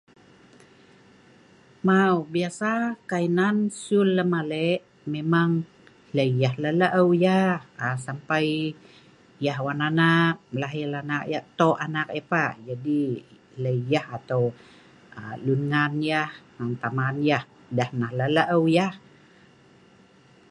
mau 1.87 2.13
biasa 2.35 2.71
kai 3.09 3.25
nan 3.37 3.55
sul 3.83 4.07
lem 4.17 4.31
alek. 4.41 4.79
memang 5.13 5.49
lei 6.17 6.29
yah 6.41 6.55
la 6.63 6.69
laeu 6.81 7.09
yeh 7.25 7.53
aa 7.85 7.95
sampai 8.05 8.45
yeh 9.45 9.57
wan 9.65 9.79
anak, 9.89 10.33
lahir 10.61 10.89
anak 11.01 11.23
yeh, 11.31 11.43
tok 11.59 11.77
anak 11.85 12.07
yeh 12.15 12.25
pah. 12.31 12.49
aa 12.53 12.61
jadi 12.67 13.01
lei 13.63 13.79
yah 13.91 14.05
atau 14.17 14.43
aa 15.19 15.33
lun 15.45 15.61
ngan 15.71 15.93
yeh, 16.09 16.29
hnan 16.55 16.71
taman 16.81 17.15
yeh, 17.29 17.43
deh 17.77 17.89
nah 17.99 18.11
la 18.17 18.25
laeu 18.37 18.63
yah 18.77 18.93